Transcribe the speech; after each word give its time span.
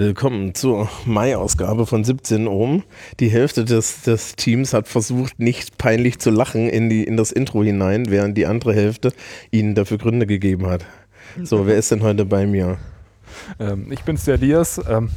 Willkommen 0.00 0.54
zur 0.54 0.88
Mai-Ausgabe 1.04 1.84
von 1.84 2.04
17 2.04 2.48
Ohm. 2.48 2.84
Die 3.20 3.28
Hälfte 3.28 3.66
des, 3.66 4.00
des 4.00 4.34
Teams 4.34 4.72
hat 4.72 4.88
versucht, 4.88 5.38
nicht 5.38 5.76
peinlich 5.76 6.18
zu 6.18 6.30
lachen 6.30 6.70
in, 6.70 6.88
die, 6.88 7.04
in 7.04 7.18
das 7.18 7.32
Intro 7.32 7.62
hinein, 7.62 8.06
während 8.08 8.38
die 8.38 8.46
andere 8.46 8.72
Hälfte 8.72 9.12
ihnen 9.50 9.74
dafür 9.74 9.98
Gründe 9.98 10.24
gegeben 10.24 10.68
hat. 10.68 10.86
So, 11.42 11.66
wer 11.66 11.76
ist 11.76 11.90
denn 11.90 12.02
heute 12.02 12.24
bei 12.24 12.46
mir? 12.46 12.78
Ähm, 13.58 13.92
ich 13.92 14.02
bin's, 14.02 14.24
der 14.24 14.36
Elias. 14.36 14.80
Ähm, 14.88 15.10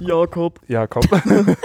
Jakob. 0.00 0.60
Jakob. 0.68 1.06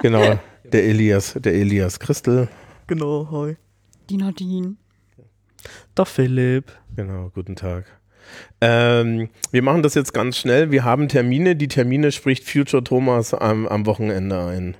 Genau, 0.00 0.38
der 0.62 0.84
Elias, 0.84 1.34
der 1.40 1.54
Elias 1.54 1.98
Christel. 1.98 2.46
Genau, 2.86 3.28
hi. 3.32 3.56
Die 4.08 4.16
Nadine. 4.16 4.76
Der 5.96 6.06
Philipp. 6.06 6.70
Genau, 6.94 7.32
guten 7.34 7.56
Tag. 7.56 7.98
Ähm, 8.60 9.28
wir 9.50 9.62
machen 9.62 9.82
das 9.82 9.94
jetzt 9.94 10.12
ganz 10.12 10.36
schnell. 10.36 10.70
Wir 10.70 10.84
haben 10.84 11.08
Termine. 11.08 11.56
Die 11.56 11.68
Termine 11.68 12.12
spricht 12.12 12.48
Future 12.48 12.82
Thomas 12.82 13.34
am, 13.34 13.66
am 13.66 13.86
Wochenende 13.86 14.38
ein. 14.38 14.76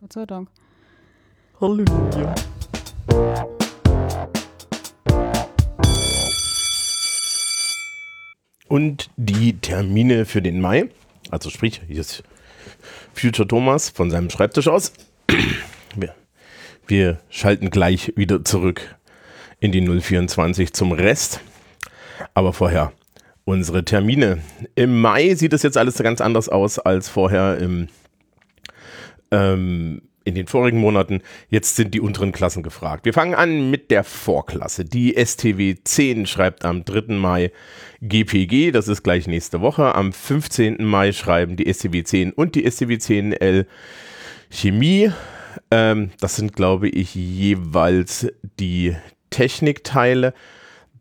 Gott 0.00 0.12
sei 0.12 0.26
Dank. 0.26 0.48
Halleluja. 1.60 2.34
Und 8.68 9.10
die 9.16 9.58
Termine 9.58 10.24
für 10.24 10.40
den 10.40 10.60
Mai, 10.60 10.88
also 11.30 11.50
sprich, 11.50 11.82
hier 11.86 12.00
ist 12.00 12.22
Future 13.12 13.46
Thomas 13.46 13.90
von 13.90 14.10
seinem 14.10 14.30
Schreibtisch 14.30 14.66
aus. 14.66 14.94
Wir, 15.94 16.14
wir 16.86 17.20
schalten 17.28 17.68
gleich 17.68 18.14
wieder 18.16 18.44
zurück 18.44 18.96
in 19.60 19.72
die 19.72 19.86
024 19.86 20.72
zum 20.72 20.92
Rest. 20.92 21.40
Aber 22.34 22.52
vorher 22.52 22.92
unsere 23.44 23.84
Termine. 23.84 24.38
Im 24.74 25.00
Mai 25.00 25.34
sieht 25.34 25.52
es 25.52 25.62
jetzt 25.62 25.78
alles 25.78 25.96
ganz 25.96 26.20
anders 26.20 26.48
aus 26.48 26.78
als 26.78 27.08
vorher 27.08 27.58
im, 27.58 27.88
ähm, 29.30 30.02
in 30.24 30.34
den 30.34 30.46
vorigen 30.46 30.78
Monaten. 30.78 31.22
Jetzt 31.48 31.76
sind 31.76 31.92
die 31.94 32.00
unteren 32.00 32.32
Klassen 32.32 32.62
gefragt. 32.62 33.04
Wir 33.04 33.12
fangen 33.12 33.34
an 33.34 33.70
mit 33.70 33.90
der 33.90 34.04
Vorklasse. 34.04 34.84
Die 34.84 35.14
STW 35.16 35.74
10 35.82 36.26
schreibt 36.26 36.64
am 36.64 36.84
3. 36.84 37.14
Mai 37.14 37.50
GPG, 38.00 38.70
das 38.70 38.88
ist 38.88 39.02
gleich 39.02 39.26
nächste 39.26 39.60
Woche. 39.60 39.94
Am 39.94 40.12
15. 40.12 40.84
Mai 40.84 41.12
schreiben 41.12 41.56
die 41.56 41.72
STW 41.72 42.04
10 42.04 42.32
und 42.32 42.54
die 42.54 42.70
STW 42.70 42.94
10L 42.94 43.66
Chemie. 44.50 45.10
Ähm, 45.70 46.10
das 46.20 46.36
sind, 46.36 46.54
glaube 46.54 46.88
ich, 46.88 47.14
jeweils 47.14 48.28
die 48.60 48.96
Technikteile. 49.30 50.34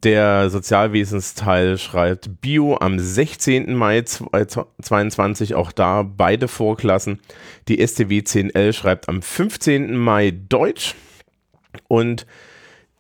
Der 0.04 0.50
Sozialwesensteil 0.50 1.78
schreibt 1.78 2.42
Bio 2.42 2.76
am 2.78 2.98
16. 2.98 3.76
Mai 3.76 4.02
2022, 4.02 5.54
auch 5.54 5.72
da 5.72 6.02
beide 6.02 6.48
Vorklassen. 6.48 7.20
Die 7.68 7.86
STW 7.86 8.22
10L 8.22 8.74
schreibt 8.74 9.10
am 9.10 9.22
15. 9.22 9.96
Mai 9.96 10.32
Deutsch 10.32 10.96
und 11.88 12.26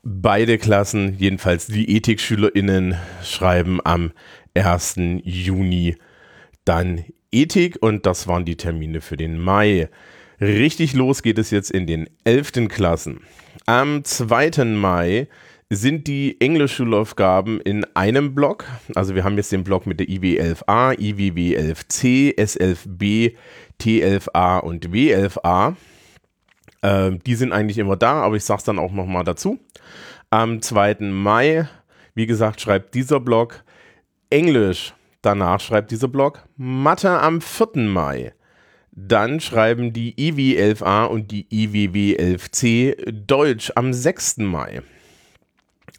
beide 0.03 0.59
Klassen, 0.59 1.15
jedenfalls 1.17 1.65
die 1.65 1.95
EthikschülerInnen, 1.95 2.95
schreiben 3.23 3.79
am 3.83 4.11
1. 4.53 4.95
Juni 5.23 5.95
dann 6.65 7.03
Ethik 7.31 7.77
und 7.81 8.05
das 8.05 8.27
waren 8.27 8.45
die 8.45 8.57
Termine 8.57 9.01
für 9.01 9.17
den 9.17 9.39
Mai. 9.39 9.89
Richtig 10.39 10.93
los 10.93 11.23
geht 11.23 11.39
es 11.39 11.49
jetzt 11.49 11.71
in 11.71 11.87
den 11.87 12.07
11. 12.25 12.67
Klassen. 12.67 13.21
Am 13.65 14.03
2. 14.03 14.65
Mai 14.65 15.27
sind 15.73 16.07
die 16.07 16.35
Englischschulaufgaben 16.41 17.61
in 17.61 17.85
einem 17.95 18.35
Block. 18.35 18.65
Also 18.93 19.15
wir 19.15 19.23
haben 19.23 19.37
jetzt 19.37 19.53
den 19.53 19.63
Block 19.63 19.87
mit 19.87 20.01
der 20.01 20.07
IW11A, 20.07 20.97
IWW11C, 20.99 22.37
S11B, 22.37 23.35
T11A 23.79 24.59
und 24.59 24.89
W11A. 24.89 25.75
Ähm, 26.83 27.19
die 27.25 27.35
sind 27.35 27.53
eigentlich 27.53 27.77
immer 27.77 27.95
da, 27.95 28.21
aber 28.21 28.35
ich 28.35 28.43
sage 28.43 28.57
es 28.57 28.63
dann 28.65 28.79
auch 28.79 28.91
nochmal 28.91 29.23
dazu. 29.23 29.59
Am 30.29 30.61
2. 30.61 30.97
Mai, 31.09 31.69
wie 32.15 32.25
gesagt, 32.25 32.59
schreibt 32.59 32.93
dieser 32.93 33.21
Block 33.21 33.63
Englisch. 34.29 34.93
Danach 35.21 35.61
schreibt 35.61 35.91
dieser 35.91 36.09
Block 36.09 36.43
Mathe 36.57 37.11
am 37.21 37.39
4. 37.39 37.67
Mai. 37.75 38.33
Dann 38.91 39.39
schreiben 39.39 39.93
die 39.93 40.15
IW11A 40.15 41.05
und 41.05 41.31
die 41.31 41.45
IWW11C 41.45 43.09
Deutsch 43.09 43.71
am 43.75 43.93
6. 43.93 44.39
Mai. 44.39 44.81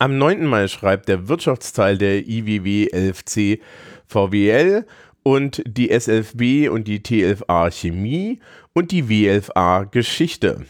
Am 0.03 0.19
9. 0.19 0.47
Mai 0.47 0.67
schreibt 0.67 1.09
der 1.09 1.29
Wirtschaftsteil 1.29 1.97
der 1.97 2.27
IWW 2.27 2.89
11C 2.89 3.61
VWL 4.09 4.85
und 5.23 5.63
die 5.65 5.93
S11B 5.93 6.69
und 6.69 6.89
die 6.89 6.99
T11A 6.99 7.71
Chemie 7.71 8.41
und 8.73 8.91
die 8.91 9.05
W11A 9.05 9.85
Geschichte. 9.89 10.67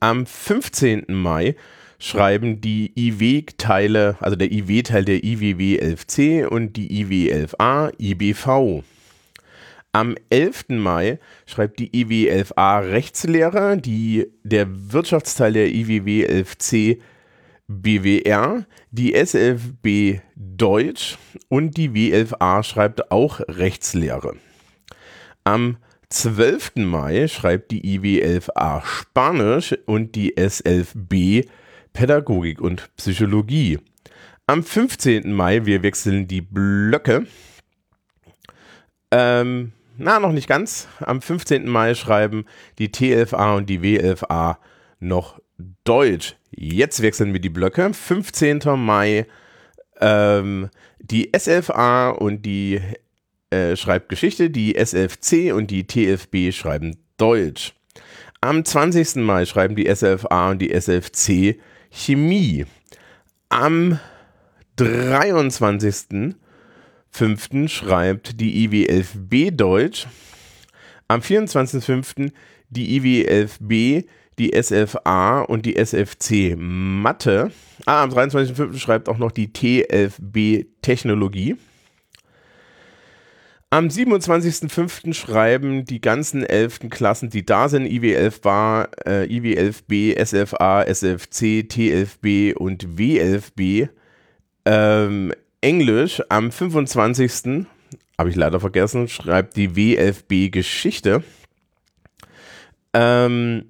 Am 0.00 0.26
15. 0.26 1.06
Mai 1.08 1.56
schreiben 1.98 2.60
die 2.60 2.92
IW-Teile, 2.94 4.18
also 4.20 4.36
der 4.36 4.52
IW-Teil 4.52 5.06
der 5.06 5.24
IWW 5.24 5.78
11C 5.78 6.44
und 6.44 6.76
die 6.76 7.00
IW 7.00 7.32
11A 7.32 7.94
IBV. 7.98 8.84
Am 9.92 10.16
11. 10.28 10.64
Mai 10.68 11.18
schreibt 11.46 11.78
die 11.78 11.98
IW 11.98 12.30
11A 12.30 12.90
Rechtslehre, 12.90 13.78
die, 13.78 14.26
der 14.42 14.66
Wirtschaftsteil 14.68 15.54
der 15.54 15.68
IWW 15.68 16.26
11C 16.26 16.98
BWR, 17.68 18.66
die 18.90 19.14
SFB 19.14 20.20
Deutsch 20.36 21.18
und 21.48 21.76
die 21.76 21.90
W11A 21.90 22.62
schreibt 22.62 23.10
auch 23.10 23.40
Rechtslehre. 23.48 24.36
Am 25.44 25.78
12. 26.10 26.76
Mai 26.76 27.26
schreibt 27.28 27.72
die 27.72 27.98
IW11A 27.98 28.84
Spanisch 28.84 29.76
und 29.86 30.14
die 30.14 30.36
S11B 30.36 31.48
Pädagogik 31.92 32.60
und 32.60 32.88
Psychologie. 32.96 33.78
Am 34.46 34.62
15. 34.62 35.32
Mai, 35.32 35.66
wir 35.66 35.82
wechseln 35.82 36.28
die 36.28 36.42
Blöcke. 36.42 37.26
Ähm, 39.10 39.72
na, 39.98 40.20
noch 40.20 40.32
nicht 40.32 40.46
ganz. 40.46 40.86
Am 41.00 41.20
15. 41.20 41.66
Mai 41.66 41.94
schreiben 41.94 42.44
die 42.78 42.88
T11A 42.88 43.56
und 43.56 43.68
die 43.68 43.80
W11A 43.80 44.58
noch 45.00 45.40
Deutsch. 45.84 46.35
Jetzt 46.56 47.00
wechseln 47.02 47.34
wir 47.34 47.40
die 47.40 47.50
Blöcke. 47.50 47.92
15. 47.92 48.62
Mai 48.76 49.26
ähm, 50.00 50.70
die 50.98 51.30
SFA 51.36 52.08
und 52.10 52.46
die 52.46 52.80
äh, 53.50 53.76
schreibt 53.76 54.08
Geschichte, 54.08 54.50
die 54.50 54.74
SFC 54.74 55.52
und 55.52 55.70
die 55.70 55.86
TFB 55.86 56.52
schreiben 56.52 56.96
Deutsch. 57.18 57.74
Am 58.40 58.64
20. 58.64 59.16
Mai 59.16 59.44
schreiben 59.44 59.76
die 59.76 59.94
SFA 59.94 60.50
und 60.50 60.60
die 60.60 60.72
SFC 60.72 61.60
Chemie. 61.90 62.64
Am 63.50 64.00
23.05. 64.78 67.68
schreibt 67.68 68.40
die 68.40 68.66
IW11B 68.66 69.50
Deutsch. 69.50 70.06
Am 71.08 71.20
24.05. 71.20 72.32
die 72.70 73.00
IW11B 73.00 74.06
die 74.38 74.52
SFA 74.60 75.42
und 75.42 75.66
die 75.66 75.76
SFC 75.76 76.56
Mathe. 76.56 77.50
Ah, 77.86 78.02
am 78.02 78.10
23.05. 78.10 78.78
schreibt 78.78 79.08
auch 79.08 79.18
noch 79.18 79.32
die 79.32 79.52
TFB 79.52 80.66
Technologie. 80.82 81.56
Am 83.70 83.88
27.05. 83.88 85.12
schreiben 85.12 85.84
die 85.84 86.00
ganzen 86.00 86.44
11. 86.44 86.88
Klassen, 86.88 87.30
die 87.30 87.44
da 87.44 87.68
sind, 87.68 87.86
IW11 87.86 88.44
war, 88.44 88.88
äh, 89.04 89.26
IW11B, 89.26 90.16
SFA, 90.24 90.82
SFC, 90.84 91.68
TFB 91.68 92.56
und 92.56 92.86
W11B, 92.96 93.88
ähm, 94.66 95.32
Englisch. 95.60 96.22
Am 96.28 96.52
25. 96.52 97.66
habe 98.16 98.30
ich 98.30 98.36
leider 98.36 98.60
vergessen, 98.60 99.08
schreibt 99.08 99.56
die 99.56 99.70
W11B 99.70 100.50
Geschichte. 100.50 101.24
Ähm, 102.94 103.64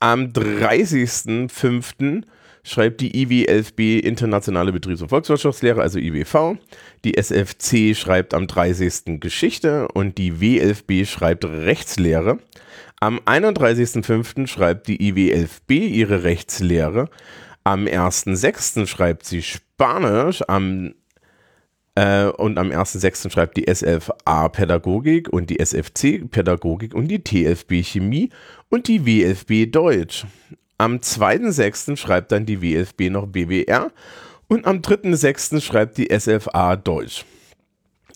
am 0.00 0.26
30.05. 0.26 2.22
schreibt 2.62 3.00
die 3.00 3.12
IW11B 3.26 4.00
Internationale 4.00 4.72
Betriebs- 4.72 5.02
und 5.02 5.08
Volkswirtschaftslehre, 5.08 5.80
also 5.80 5.98
IWV. 5.98 6.56
Die 7.04 7.16
SFC 7.16 7.96
schreibt 7.96 8.34
am 8.34 8.46
30. 8.46 9.20
Geschichte 9.20 9.88
und 9.88 10.18
die 10.18 10.32
W11B 10.32 11.06
schreibt 11.06 11.44
Rechtslehre. 11.44 12.38
Am 13.00 13.20
31.05. 13.20 14.46
schreibt 14.46 14.88
die 14.88 15.12
IW11B 15.12 15.88
ihre 15.88 16.24
Rechtslehre. 16.24 17.08
Am 17.64 17.86
1.06. 17.86 18.86
schreibt 18.86 19.26
sie 19.26 19.42
Spanisch. 19.42 20.42
Am 20.48 20.94
äh, 21.96 22.26
und 22.26 22.58
am 22.58 22.70
1.6. 22.70 23.30
schreibt 23.30 23.56
die 23.56 23.66
SFA 23.72 24.48
Pädagogik 24.48 25.28
und 25.28 25.50
die 25.50 25.58
SFC 25.58 26.30
Pädagogik 26.30 26.94
und 26.94 27.08
die 27.08 27.24
TFB 27.24 27.82
Chemie 27.82 28.30
und 28.68 28.86
die 28.86 29.04
WFB 29.04 29.70
Deutsch. 29.70 30.26
Am 30.78 30.98
2.6. 30.98 31.96
schreibt 31.96 32.30
dann 32.32 32.46
die 32.46 32.62
WFB 32.62 33.10
noch 33.10 33.26
BWR 33.26 33.90
und 34.46 34.66
am 34.66 34.78
3.6. 34.78 35.60
schreibt 35.60 35.96
die 35.96 36.08
SFA 36.16 36.76
Deutsch. 36.76 37.24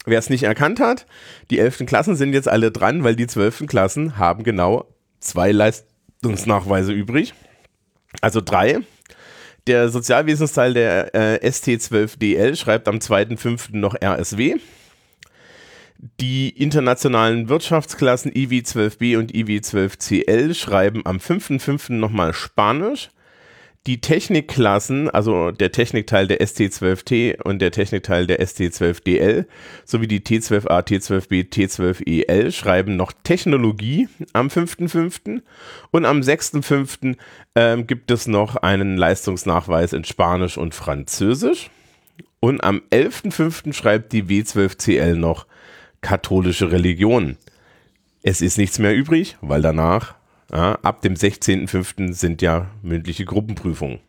wer 0.05 0.19
es 0.19 0.31
nicht 0.31 0.43
erkannt 0.43 0.79
hat, 0.79 1.07
die 1.51 1.59
11. 1.59 1.87
Klassen 1.87 2.17
sind 2.17 2.35
jetzt 2.35 2.49
alle 2.49 2.71
dran, 2.71 3.03
weil 3.03 3.17
die 3.17 3.27
12. 3.27 3.67
Klassen 3.67 4.19
haben 4.19 4.45
genau 4.45 4.87
zwei 5.21 5.53
Leistungsnachweise 5.53 6.93
übrig. 6.93 7.33
Also 8.21 8.41
drei. 8.41 8.81
Der 9.67 9.89
Sozialwesensteil 9.89 10.75
der 10.75 11.15
äh, 11.15 11.47
ST12DL 11.47 12.57
schreibt 12.57 12.89
am 12.89 12.97
2.5. 12.97 13.77
noch 13.77 13.95
RSW. 14.03 14.57
Die 16.19 16.49
internationalen 16.49 17.51
Wirtschaftsklassen 17.51 18.33
IW12B 18.33 19.19
und 19.19 19.33
IW12CL 19.33 20.55
schreiben 20.55 21.03
am 21.05 21.19
5.5. 21.19 21.93
nochmal 21.93 22.33
Spanisch. 22.33 23.11
Die 23.87 24.03
Technikklassen, 24.03 25.09
also 25.09 25.53
der 25.53 25.73
Technikteil 25.73 26.27
der 26.27 26.41
ST12T 26.41 27.41
und 27.43 27.61
der 27.61 27.71
Technikteil 27.71 28.27
der 28.27 28.41
ST12DL 28.41 29.47
sowie 29.87 30.07
die 30.07 30.21
T12A, 30.21 30.87
T12B, 30.87 31.51
T12EL 31.51 32.53
schreiben 32.53 32.97
noch 32.97 33.13
Technologie 33.25 34.09
am 34.35 34.49
5.5. 34.49 35.41
Und 35.91 36.05
am 36.05 36.21
6.5. 36.21 37.17
Ähm, 37.55 37.87
gibt 37.87 38.11
es 38.11 38.27
noch 38.27 38.57
einen 38.57 38.99
Leistungsnachweis 38.99 39.95
in 39.95 40.05
Spanisch 40.05 40.59
und 40.59 40.75
Französisch. 40.75 41.71
Und 42.39 42.63
am 42.63 42.83
11.5. 42.91 43.73
schreibt 43.73 44.13
die 44.13 44.25
W12CL 44.25 45.15
noch 45.15 45.47
katholische 46.03 46.71
Religion. 46.71 47.39
Es 48.23 48.43
ist 48.43 48.59
nichts 48.59 48.79
mehr 48.79 48.95
übrig, 48.95 49.39
weil 49.41 49.63
danach, 49.63 50.17
ja, 50.53 50.79
ab 50.83 51.03
dem 51.03 51.15
16.05. 51.15 52.13
sind 52.13 52.43
ja 52.43 52.71
mündliche 52.83 53.25
Gruppenprüfungen. 53.25 54.01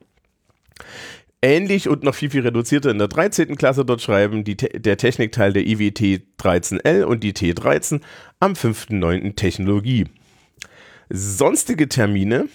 Ähnlich 1.44 1.90
und 1.90 2.04
noch 2.04 2.14
viel, 2.14 2.30
viel 2.30 2.42
reduzierter 2.42 2.92
in 2.92 3.00
der 3.00 3.08
13. 3.08 3.56
Klasse 3.56 3.84
dort 3.84 4.02
schreiben 4.02 4.44
die, 4.44 4.56
der 4.58 4.98
Technikteil 4.98 5.54
der 5.54 5.66
IWT 5.66 6.22
13L 6.40 7.04
und 7.04 7.24
die 7.24 7.34
T13 7.34 8.02
am 8.40 8.54
5.9. 8.54 9.36
Technologie. 9.36 10.06
Sonstige 11.10 11.90
Termine, 11.90 12.48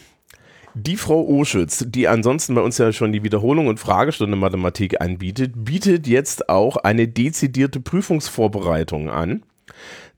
die 0.74 0.96
Frau 0.96 1.26
Oschütz, 1.26 1.84
die 1.88 2.06
ansonsten 2.06 2.54
bei 2.54 2.60
uns 2.60 2.78
ja 2.78 2.92
schon 2.92 3.12
die 3.12 3.24
Wiederholung 3.24 3.66
und 3.66 3.80
Fragestunde 3.80 4.36
Mathematik 4.36 5.00
anbietet, 5.00 5.52
bietet 5.56 6.06
jetzt 6.06 6.48
auch 6.48 6.76
eine 6.76 7.08
dezidierte 7.08 7.80
Prüfungsvorbereitung 7.80 9.10
an 9.10 9.42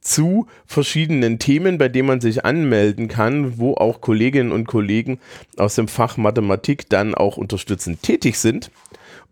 zu 0.08 0.46
verschiedenen 0.66 1.38
Themen, 1.38 1.76
bei 1.78 1.88
denen 1.88 2.08
man 2.08 2.20
sich 2.20 2.44
anmelden 2.44 3.08
kann, 3.08 3.58
wo 3.58 3.74
auch 3.74 4.00
Kolleginnen 4.00 4.52
und 4.52 4.66
Kollegen 4.66 5.20
aus 5.56 5.74
dem 5.74 5.86
Fach 5.86 6.16
Mathematik 6.16 6.88
dann 6.88 7.14
auch 7.14 7.36
unterstützend 7.36 8.02
tätig 8.02 8.38
sind. 8.38 8.70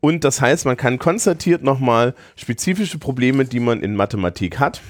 Und 0.01 0.23
das 0.25 0.41
heißt, 0.41 0.67
man 0.67 0.77
kann 0.77 0.99
konstatiert 0.99 1.63
nochmal 1.63 2.15
spezifische 2.37 2.99
Probleme, 2.99 3.47
die 3.47 3.61
man 3.61 3.83
in 3.83 3.97
Mathematik 3.97 4.59
hat, 4.59 4.83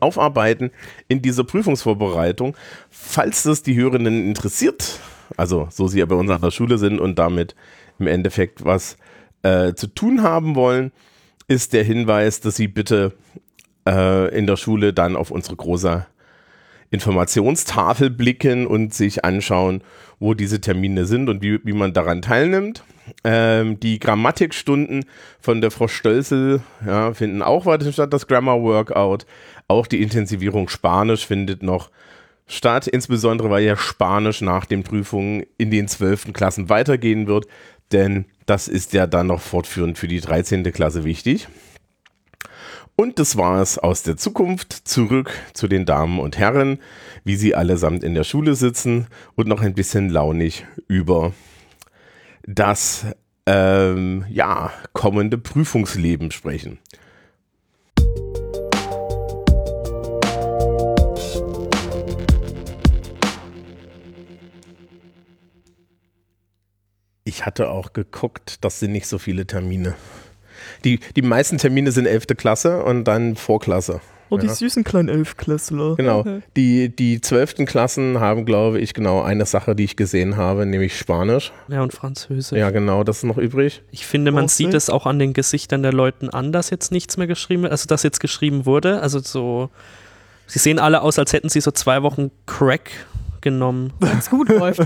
aufarbeiten 0.00 0.70
in 1.08 1.20
dieser 1.20 1.44
Prüfungsvorbereitung. 1.44 2.56
Falls 2.90 3.42
das 3.42 3.62
die 3.62 3.76
Hörenden 3.76 4.26
interessiert, 4.26 4.98
also 5.36 5.68
so 5.70 5.88
sie 5.88 5.98
ja 5.98 6.06
bei 6.06 6.16
uns 6.16 6.30
an 6.30 6.40
der 6.40 6.50
Schule 6.50 6.78
sind 6.78 7.00
und 7.00 7.18
damit 7.18 7.54
im 7.98 8.06
Endeffekt 8.06 8.64
was 8.64 8.96
äh, 9.42 9.74
zu 9.74 9.88
tun 9.88 10.22
haben 10.22 10.54
wollen, 10.54 10.90
ist 11.48 11.74
der 11.74 11.84
Hinweis, 11.84 12.40
dass 12.40 12.56
sie 12.56 12.68
bitte 12.68 13.12
äh, 13.86 14.36
in 14.36 14.46
der 14.46 14.56
Schule 14.56 14.92
dann 14.92 15.16
auf 15.16 15.30
unsere 15.30 15.56
große 15.56 16.06
Informationstafel 16.90 18.10
blicken 18.10 18.66
und 18.66 18.94
sich 18.94 19.24
anschauen, 19.24 19.82
wo 20.18 20.34
diese 20.34 20.60
Termine 20.60 21.04
sind 21.04 21.28
und 21.28 21.42
wie, 21.42 21.58
wie 21.64 21.72
man 21.72 21.92
daran 21.92 22.22
teilnimmt. 22.22 22.84
Ähm, 23.24 23.78
die 23.80 23.98
Grammatikstunden 23.98 25.04
von 25.40 25.60
der 25.60 25.70
Frau 25.70 25.88
Stölzel 25.88 26.62
ja, 26.84 27.12
finden 27.12 27.42
auch 27.42 27.66
weiter 27.66 27.92
statt, 27.92 28.12
das 28.12 28.26
Grammar 28.26 28.62
Workout. 28.62 29.26
Auch 29.68 29.86
die 29.86 30.02
Intensivierung 30.02 30.68
Spanisch 30.68 31.26
findet 31.26 31.62
noch 31.62 31.90
statt, 32.46 32.86
insbesondere 32.86 33.50
weil 33.50 33.64
ja 33.64 33.76
Spanisch 33.76 34.40
nach 34.40 34.64
den 34.64 34.82
Prüfungen 34.82 35.44
in 35.58 35.70
den 35.70 35.88
12. 35.88 36.32
Klassen 36.32 36.68
weitergehen 36.68 37.26
wird, 37.26 37.46
denn 37.92 38.26
das 38.46 38.68
ist 38.68 38.92
ja 38.92 39.06
dann 39.06 39.26
noch 39.26 39.40
fortführend 39.40 39.98
für 39.98 40.08
die 40.08 40.20
13. 40.20 40.64
Klasse 40.72 41.04
wichtig. 41.04 41.48
Und 42.98 43.18
das 43.18 43.36
war 43.36 43.60
es 43.60 43.76
aus 43.76 44.02
der 44.02 44.16
Zukunft. 44.16 44.72
Zurück 44.72 45.30
zu 45.52 45.68
den 45.68 45.84
Damen 45.84 46.18
und 46.18 46.38
Herren, 46.38 46.78
wie 47.24 47.36
sie 47.36 47.54
allesamt 47.54 48.02
in 48.02 48.14
der 48.14 48.24
Schule 48.24 48.54
sitzen 48.54 49.06
und 49.34 49.46
noch 49.48 49.60
ein 49.60 49.74
bisschen 49.74 50.08
launig 50.08 50.66
über 50.88 51.34
das 52.44 53.04
ähm, 53.44 54.24
ja, 54.30 54.72
kommende 54.94 55.36
Prüfungsleben 55.36 56.30
sprechen. 56.30 56.78
Ich 67.24 67.44
hatte 67.44 67.68
auch 67.68 67.92
geguckt, 67.92 68.64
das 68.64 68.80
sind 68.80 68.92
nicht 68.92 69.06
so 69.06 69.18
viele 69.18 69.46
Termine. 69.46 69.96
Die, 70.84 71.00
die 71.16 71.22
meisten 71.22 71.58
Termine 71.58 71.92
sind 71.92 72.06
11. 72.06 72.26
Klasse 72.36 72.82
und 72.84 73.04
dann 73.04 73.36
Vorklasse. 73.36 74.00
Oh, 74.28 74.38
die 74.38 74.46
Ja. 74.48 74.54
süßen 74.54 74.82
kleinen 74.82 75.08
Elfklässler. 75.08 75.94
Genau. 75.94 76.18
Okay. 76.20 76.40
Die, 76.56 76.88
die 76.88 77.20
12. 77.20 77.64
Klassen 77.64 78.18
haben, 78.18 78.44
glaube 78.44 78.80
ich, 78.80 78.92
genau 78.92 79.22
eine 79.22 79.46
Sache, 79.46 79.76
die 79.76 79.84
ich 79.84 79.94
gesehen 79.94 80.36
habe, 80.36 80.66
nämlich 80.66 80.98
Spanisch. 80.98 81.52
Ja, 81.68 81.82
und 81.82 81.92
Französisch. 81.92 82.58
Ja, 82.58 82.70
genau, 82.70 83.04
das 83.04 83.18
ist 83.18 83.22
noch 83.22 83.38
übrig. 83.38 83.82
Ich 83.92 84.04
finde, 84.04 84.32
man 84.32 84.46
Oh, 84.46 84.48
sieht 84.48 84.74
es 84.74 84.90
auch 84.90 85.06
an 85.06 85.20
den 85.20 85.32
Gesichtern 85.32 85.84
der 85.84 85.92
Leuten 85.92 86.28
an, 86.28 86.50
dass 86.50 86.70
jetzt 86.70 86.90
nichts 86.90 87.16
mehr 87.16 87.28
geschrieben 87.28 87.62
wird, 87.62 87.70
also 87.72 87.86
dass 87.86 88.02
jetzt 88.02 88.18
geschrieben 88.18 88.66
wurde. 88.66 89.00
Also 89.00 89.20
so, 89.20 89.70
sie 90.48 90.58
sehen 90.58 90.80
alle 90.80 91.02
aus, 91.02 91.20
als 91.20 91.32
hätten 91.32 91.48
sie 91.48 91.60
so 91.60 91.70
zwei 91.70 92.02
Wochen 92.02 92.32
Crack 92.46 92.90
genommen. 93.42 93.92
Wenn 94.00 94.18
es 94.18 94.28
gut 94.28 94.48
läuft. 94.48 94.80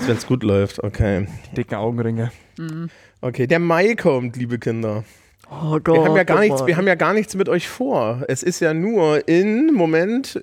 Wenn 0.00 0.16
es 0.16 0.26
gut 0.26 0.42
läuft, 0.42 0.82
okay. 0.82 1.26
Dicken 1.56 1.76
Augenringe. 1.76 2.32
Mhm. 2.58 2.90
Okay, 3.20 3.46
der 3.46 3.58
Mai 3.58 3.94
kommt, 3.94 4.36
liebe 4.36 4.58
Kinder. 4.58 5.04
Oh 5.50 5.78
Gott. 5.80 5.94
Wir 5.96 6.04
haben 6.04 6.16
ja 6.16 6.24
gar 6.24 6.36
guck 6.38 6.44
nichts, 6.44 6.66
wir 6.66 6.76
haben 6.76 6.86
ja 6.86 6.94
gar 6.94 7.12
nichts 7.12 7.34
mit 7.34 7.48
euch 7.48 7.68
vor. 7.68 8.22
Es 8.28 8.42
ist 8.42 8.60
ja 8.60 8.74
nur 8.74 9.28
in, 9.28 9.72
Moment, 9.72 10.40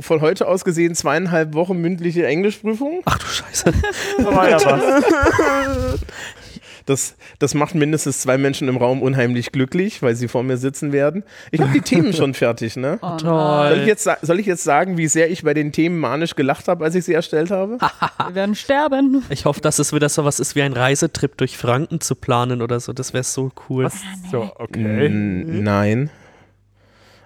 von 0.00 0.20
heute 0.20 0.48
aus 0.48 0.64
gesehen 0.64 0.94
zweieinhalb 0.94 1.54
Wochen 1.54 1.78
mündliche 1.78 2.26
Englischprüfung. 2.26 3.02
Ach 3.04 3.18
du 3.18 3.26
Scheiße. 3.26 3.72
Da 4.18 4.24
war 4.24 4.50
ja 4.50 4.58
was. 4.64 6.00
Das, 6.86 7.16
das 7.40 7.52
macht 7.54 7.74
mindestens 7.74 8.20
zwei 8.20 8.38
Menschen 8.38 8.68
im 8.68 8.76
Raum 8.76 9.02
unheimlich 9.02 9.50
glücklich, 9.52 10.02
weil 10.02 10.14
sie 10.14 10.28
vor 10.28 10.42
mir 10.44 10.56
sitzen 10.56 10.92
werden. 10.92 11.24
Ich 11.50 11.60
habe 11.60 11.72
die 11.72 11.80
Themen 11.80 12.12
schon 12.12 12.32
fertig, 12.32 12.76
ne? 12.76 12.98
Oh, 13.02 13.16
Toll. 13.16 13.68
Soll 13.70 13.78
ich, 13.80 13.86
jetzt, 13.86 14.08
soll 14.22 14.40
ich 14.40 14.46
jetzt 14.46 14.62
sagen, 14.64 14.96
wie 14.96 15.08
sehr 15.08 15.28
ich 15.30 15.42
bei 15.42 15.52
den 15.52 15.72
Themen 15.72 15.98
manisch 15.98 16.36
gelacht 16.36 16.68
habe, 16.68 16.84
als 16.84 16.94
ich 16.94 17.04
sie 17.04 17.12
erstellt 17.12 17.50
habe? 17.50 17.78
Wir 18.28 18.34
werden 18.36 18.54
sterben. 18.54 19.24
Ich 19.30 19.44
hoffe, 19.46 19.60
dass 19.60 19.78
es 19.80 19.92
wieder 19.92 20.08
so 20.08 20.24
was 20.24 20.38
ist 20.40 20.54
wie 20.54 20.62
ein 20.62 20.72
Reisetrip 20.72 21.36
durch 21.36 21.58
Franken 21.58 22.00
zu 22.00 22.14
planen 22.14 22.62
oder 22.62 22.78
so. 22.80 22.92
Das 22.92 23.12
wäre 23.12 23.24
so 23.24 23.50
cool. 23.68 23.84
Was? 23.86 23.96
So, 24.30 24.50
okay. 24.56 25.06
N- 25.06 25.64
Nein. 25.64 26.10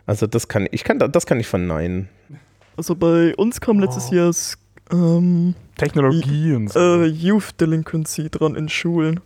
Also 0.06 0.26
das 0.26 0.48
kann 0.48 0.66
ich 0.70 0.84
kann 0.84 0.98
das 0.98 1.26
kann 1.26 1.38
ich 1.38 1.46
verneinen. 1.46 2.08
Also 2.76 2.94
bei 2.96 3.34
uns 3.36 3.60
kam 3.60 3.78
letztes 3.78 4.08
Oh. 4.10 4.14
Jahr 4.14 4.32
ähm, 4.92 5.54
Technologie 5.76 6.54
und 6.54 6.72
so. 6.72 6.78
äh, 6.80 7.04
Youth 7.06 7.60
Delinquency 7.60 8.28
dran 8.30 8.54
in 8.56 8.68
Schulen. 8.68 9.20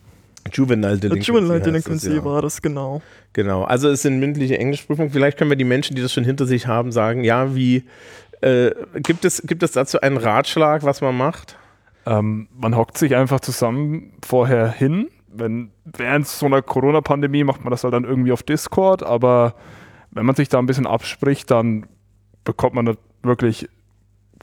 Juvenile 0.53 0.95
Äh, 0.95 0.99
Delinquency. 0.99 1.31
Juvenile 1.31 1.55
heißt 1.55 1.67
Delinquency 1.67 2.09
das, 2.09 2.17
ja. 2.17 2.25
war 2.25 2.43
das 2.43 2.63
genau. 2.63 3.03
Genau. 3.33 3.65
Also 3.65 3.89
es 3.89 4.03
sind 4.03 4.21
mündliche 4.21 4.59
Englischprüfungen. 4.59 5.11
Vielleicht 5.11 5.39
können 5.39 5.51
wir 5.51 5.57
die 5.57 5.65
Menschen, 5.65 5.97
die 5.97 6.03
das 6.03 6.13
schon 6.13 6.25
hinter 6.25 6.47
sich 6.47 6.67
haben, 6.67 6.93
sagen, 6.93 7.25
ja, 7.25 7.55
wie 7.55 7.85
äh, 8.41 8.73
gibt 8.97 9.25
es 9.25 9.43
gibt 9.43 9.63
es 9.63 9.73
dazu 9.73 10.01
einen 10.01 10.17
Ratschlag, 10.17 10.83
was 10.83 11.01
man 11.01 11.17
macht? 11.17 11.57
Ähm, 12.07 12.49
man 12.55 12.77
hockt 12.77 12.99
sich 12.99 13.17
einfach 13.17 13.41
zusammen 13.41 14.13
vorher 14.25 14.71
hin. 14.71 15.09
Wenn, 15.29 15.71
während 15.85 16.29
so 16.29 16.47
einer 16.47 16.63
Corona-Pandemie 16.63 17.43
macht 17.43 17.65
man 17.65 17.71
das 17.71 17.83
halt 17.83 17.95
dann 17.95 18.05
irgendwie 18.05 18.31
auf 18.31 18.43
Discord, 18.43 19.03
aber 19.03 19.55
wenn 20.11 20.27
man 20.27 20.37
sich 20.37 20.49
da 20.49 20.59
ein 20.59 20.67
bisschen 20.67 20.87
abspricht, 20.87 21.51
dann 21.51 21.87
bekommt 22.45 22.75
man 22.75 22.87
da 22.87 22.95
wirklich 23.23 23.69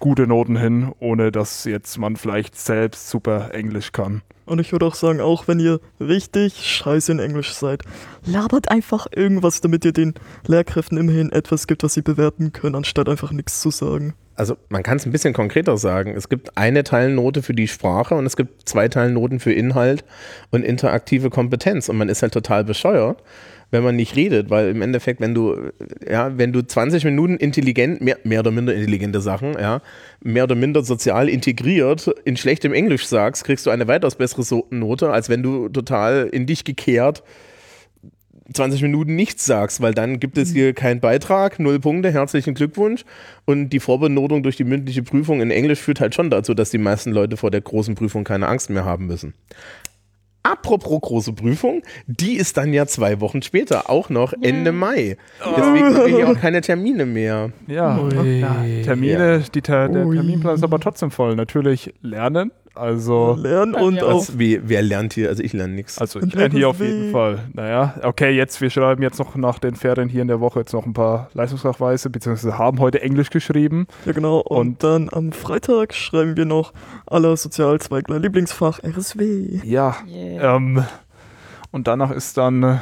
gute 0.02 0.28
Noten 0.28 0.58
hin, 0.58 0.92
ohne 1.00 1.32
dass 1.32 1.64
jetzt 1.64 1.98
man 1.98 2.18
vielleicht 2.18 2.58
selbst 2.58 3.10
super 3.10 3.54
Englisch 3.54 3.94
kann. 3.94 4.22
Und 4.46 4.60
ich 4.60 4.74
würde 4.74 4.86
auch 4.86 4.96
sagen, 4.96 5.22
auch 5.22 5.48
wenn 5.48 5.62
ihr 5.62 5.80
richtig 6.02 6.56
scheiße 6.56 7.14
in 7.14 7.20
Englisch 7.20 7.54
seid, 7.54 7.84
labert 8.26 8.70
einfach 8.70 9.08
irgendwas, 9.16 9.62
damit 9.62 9.86
ihr 9.86 9.94
den 9.94 10.14
Lehrkräften 10.46 10.98
immerhin 10.98 11.32
etwas 11.32 11.68
gibt, 11.68 11.84
was 11.84 11.94
sie 11.94 12.02
bewerten 12.02 12.52
können, 12.52 12.76
anstatt 12.76 13.08
einfach 13.08 13.32
nichts 13.32 13.62
zu 13.62 13.70
sagen. 13.70 14.14
Also 14.36 14.58
man 14.70 14.82
kann 14.82 14.98
es 14.98 15.06
ein 15.06 15.12
bisschen 15.12 15.34
konkreter 15.34 15.78
sagen. 15.78 16.16
Es 16.18 16.28
gibt 16.28 16.58
eine 16.58 16.84
Teilnote 16.84 17.44
für 17.44 17.54
die 17.54 17.68
Sprache 17.68 18.16
und 18.16 18.26
es 18.26 18.36
gibt 18.36 18.68
zwei 18.68 18.88
Teilnoten 18.88 19.40
für 19.40 19.54
Inhalt 19.54 20.04
und 20.50 20.64
interaktive 20.64 21.30
Kompetenz. 21.30 21.90
Und 21.90 21.98
man 21.98 22.10
ist 22.10 22.24
halt 22.24 22.34
total 22.34 22.64
bescheuert, 22.64 23.22
wenn 23.72 23.84
man 23.84 23.96
nicht 23.96 24.16
redet, 24.16 24.50
weil 24.50 24.70
im 24.70 24.82
Endeffekt, 24.82 25.22
wenn 25.22 25.34
du, 25.34 25.72
ja, 26.08 26.38
wenn 26.38 26.54
du 26.54 26.62
20 26.62 27.06
Minuten 27.06 27.38
intelligent, 27.38 28.02
mehr, 28.02 28.18
mehr 28.24 28.42
oder 28.42 28.52
minder 28.52 28.74
intelligente 28.74 29.22
Sachen, 29.22 29.54
ja, 29.54 29.82
mehr 30.22 30.44
oder 30.44 30.56
minder 30.56 30.84
sozial 30.84 31.30
integriert 31.30 32.14
in 32.26 32.38
schlechtem 32.38 32.74
Englisch 32.74 33.06
sagst, 33.08 33.46
kriegst 33.46 33.66
du 33.66 33.70
eine 33.70 33.88
weitaus 33.88 34.16
bessere 34.16 34.64
Note, 34.70 35.10
als 35.12 35.30
wenn 35.30 35.42
du 35.42 35.70
total 35.70 36.28
in 36.32 36.46
dich 36.46 36.66
gekehrt 36.66 37.24
20 38.54 38.82
Minuten 38.82 39.16
nichts 39.16 39.46
sagst, 39.46 39.82
weil 39.82 39.94
dann 39.94 40.20
gibt 40.20 40.38
es 40.38 40.52
hier 40.52 40.74
keinen 40.74 41.00
Beitrag, 41.00 41.60
null 41.60 41.80
Punkte, 41.80 42.12
herzlichen 42.12 42.54
Glückwunsch. 42.54 43.06
Und 43.46 43.70
die 43.70 43.80
Vorbenotung 43.80 44.44
durch 44.44 44.58
die 44.58 44.64
mündliche 44.64 45.04
Prüfung 45.04 45.42
in 45.42 45.52
Englisch 45.52 45.80
führt 45.80 46.02
halt 46.02 46.16
schon 46.16 46.30
dazu, 46.30 46.54
dass 46.54 46.70
die 46.70 46.78
meisten 46.78 47.12
Leute 47.12 47.38
vor 47.38 47.52
der 47.52 47.62
großen 47.62 47.96
Prüfung 47.96 48.24
keine 48.24 48.48
Angst 48.48 48.70
mehr 48.70 48.86
haben 48.86 49.08
müssen. 49.08 49.34
Apropos 50.44 51.00
große 51.02 51.34
Prüfung, 51.34 51.84
die 52.08 52.34
ist 52.36 52.58
dann 52.58 52.74
ja 52.74 52.88
zwei 52.88 53.22
Wochen 53.22 53.44
später, 53.44 53.90
auch 53.90 54.10
noch 54.10 54.34
Ende 54.42 54.72
Mai. 54.72 55.18
Deswegen 55.56 55.86
haben 55.86 55.96
wir 55.96 56.16
hier 56.16 56.30
auch 56.30 56.40
keine 56.40 56.62
Termine 56.62 57.06
mehr. 57.06 57.52
Ja, 57.68 58.00
Ui. 58.02 58.40
ja 58.40 58.56
Termine, 58.84 59.44
die, 59.54 59.62
der 59.62 59.90
Ui. 60.06 60.16
Terminplan 60.16 60.56
ist 60.56 60.64
aber 60.64 60.80
trotzdem 60.80 61.12
voll. 61.12 61.36
Natürlich 61.36 61.94
lernen, 62.02 62.52
also, 62.74 63.36
Lernen 63.38 63.76
und 63.76 64.02
auch. 64.02 64.26
Wie, 64.36 64.62
wer 64.64 64.82
lernt 64.82 65.14
hier? 65.14 65.30
Also 65.30 65.44
ich 65.44 65.52
lerne 65.54 65.74
nichts. 65.74 65.98
also 65.98 66.20
ich 66.22 66.34
lerne 66.34 66.54
hier 66.56 66.70
auf 66.70 66.80
jeden 66.80 67.12
Fall. 67.12 67.40
Naja, 67.54 67.96
okay, 68.04 68.30
jetzt, 68.32 68.62
wir 68.62 68.70
schreiben 68.70 69.04
jetzt 69.04 69.20
noch 69.20 69.36
nach 69.36 69.60
den 69.60 69.76
Ferien 69.76 70.08
hier 70.10 70.22
in 70.22 70.28
der 70.30 70.40
Woche 70.40 70.60
jetzt 70.60 70.74
noch 70.74 70.86
ein 70.86 70.94
paar 70.94 71.30
Leistungsnachweise, 71.34 72.10
beziehungsweise 72.10 72.58
haben 72.58 72.80
heute 72.80 73.02
Englisch 73.02 73.30
geschrieben. 73.30 73.88
Ja, 74.06 74.14
genau. 74.14 74.40
Und, 74.40 74.58
Und- 74.68 74.84
dann 74.84 75.10
am 75.12 75.32
Freitag 75.34 75.94
schreiben 75.94 76.38
wir 76.38 76.46
noch 76.46 76.74
aller 77.06 77.36
Sozialzweigler 77.36 78.20
Lieblingsfach 78.20 78.80
RSW. 78.84 79.60
Ja, 79.64 79.98
Yeah. 80.08 80.56
ähm, 80.56 80.84
und 81.72 81.88
danach 81.88 82.12
ist 82.12 82.38
dann 82.38 82.64
äh, 82.64 82.78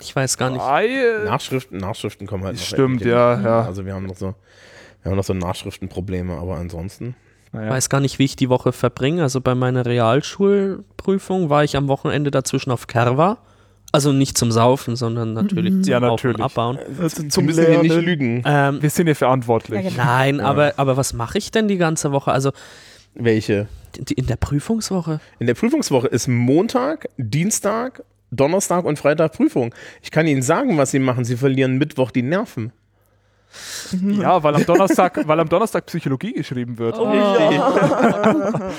Ich 0.00 0.14
weiß 0.14 0.36
gar 0.36 0.50
nicht. 0.50 0.60
Ei, 0.62 0.88
Nachschriften, 1.24 1.78
Nachschriften 1.78 2.26
kommen 2.26 2.44
halt 2.44 2.56
noch. 2.56 2.62
Stimmt, 2.62 3.04
ja, 3.04 3.40
ja. 3.40 3.62
Also 3.62 3.86
wir 3.86 3.94
haben 3.94 4.06
noch 4.06 4.16
so, 4.16 4.34
wir 5.02 5.10
haben 5.10 5.16
noch 5.16 5.24
so 5.24 5.34
Nachschriftenprobleme, 5.34 6.34
aber 6.34 6.56
ansonsten. 6.56 7.14
Naja. 7.54 7.70
weiß 7.70 7.88
gar 7.88 8.00
nicht, 8.00 8.18
wie 8.18 8.24
ich 8.24 8.36
die 8.36 8.48
Woche 8.50 8.72
verbringe. 8.72 9.22
Also 9.22 9.40
bei 9.40 9.54
meiner 9.54 9.86
Realschulprüfung 9.86 11.50
war 11.50 11.64
ich 11.64 11.76
am 11.76 11.88
Wochenende 11.88 12.30
dazwischen 12.30 12.70
auf 12.70 12.86
Kerwa. 12.86 13.38
Also 13.92 14.12
nicht 14.12 14.36
zum 14.36 14.50
Saufen, 14.50 14.96
sondern 14.96 15.34
natürlich 15.34 15.86
Ja, 15.86 16.00
zum 16.00 16.08
natürlich. 16.08 16.40
Abbauen. 16.42 16.78
Also 17.00 17.22
Wir 17.22 17.28
zum 17.30 17.44
müssen 17.46 17.64
hier 17.66 17.80
nicht 17.82 17.94
lügen. 17.94 18.42
Ähm, 18.44 18.82
Wir 18.82 18.90
sind 18.90 19.06
hier 19.06 19.14
verantwortlich. 19.14 19.84
Ja, 19.84 19.90
genau. 19.90 20.04
nein, 20.04 20.36
Ja. 20.38 20.44
aber, 20.46 20.74
aber 20.78 20.96
was 20.96 21.12
mache 21.12 21.38
ich 21.38 21.52
denn 21.52 21.68
die 21.68 21.76
ganze 21.76 22.10
Woche? 22.10 22.32
Also 22.32 22.50
Welche? 23.14 23.68
in 24.16 24.26
der 24.26 24.34
Prüfungswoche? 24.36 25.20
In 25.38 25.46
der 25.46 25.54
Prüfungswoche 25.54 26.08
ist 26.08 26.26
Montag, 26.26 27.08
Dienstag, 27.16 28.02
Donnerstag 28.32 28.84
und 28.84 28.98
Freitag 28.98 29.32
Prüfung. 29.34 29.72
Ich 30.02 30.10
kann 30.10 30.26
Ihnen 30.26 30.42
sagen, 30.42 30.76
was 30.76 30.90
Sie 30.90 30.98
machen. 30.98 31.24
Sie 31.24 31.36
verlieren 31.36 31.78
Mittwoch 31.78 32.10
die 32.10 32.22
Nerven. 32.22 32.72
Ja, 34.02 34.42
weil 34.42 34.54
am 34.54 34.66
Donnerstag, 34.66 35.20
weil 35.26 35.40
am 35.40 35.48
Donnerstag 35.48 35.86
Psychologie 35.86 36.32
geschrieben 36.32 36.78
wird. 36.78 36.98
Oh. 36.98 37.12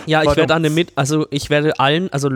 Ja, 0.06 0.24
ich 0.24 0.36
werde 0.36 0.54
an 0.54 0.64
dem 0.64 0.74
mit, 0.76 0.92
also 0.96 1.28
ich 1.30 1.50
werde 1.50 1.80
allen, 1.80 2.12
also 2.12 2.30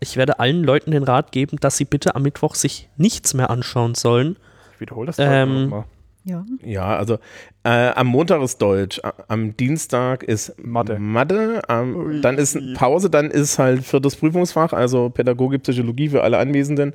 ich 0.00 0.16
werde 0.16 0.38
allen 0.38 0.62
Leuten 0.62 0.90
den 0.90 1.02
Rat 1.04 1.32
geben, 1.32 1.58
dass 1.60 1.76
sie 1.76 1.84
bitte 1.84 2.14
am 2.14 2.22
Mittwoch 2.22 2.54
sich 2.54 2.88
nichts 2.96 3.34
mehr 3.34 3.50
anschauen 3.50 3.94
sollen. 3.94 4.36
Ich 4.74 4.80
wiederhole 4.80 5.06
das 5.06 5.16
Ähm, 5.18 5.64
nochmal. 5.70 5.84
Ja. 6.28 6.44
Ja, 6.64 6.96
also 6.96 7.18
äh, 7.62 7.90
am 7.90 8.08
Montag 8.08 8.42
ist 8.42 8.60
Deutsch, 8.60 9.00
am 9.28 9.56
Dienstag 9.56 10.24
ist 10.24 10.54
Mathe. 10.58 10.98
Mathe 10.98 11.62
am, 11.68 11.94
Ui. 11.94 12.20
dann 12.20 12.36
ist 12.36 12.58
Pause, 12.74 13.08
dann 13.10 13.30
ist 13.30 13.60
halt 13.60 13.84
viertes 13.84 14.16
Prüfungsfach, 14.16 14.72
also 14.72 15.08
Pädagogik, 15.08 15.62
Psychologie 15.62 16.08
für 16.08 16.24
alle 16.24 16.38
Anwesenden, 16.38 16.94